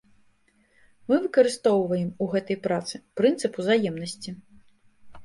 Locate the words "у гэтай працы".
2.25-3.01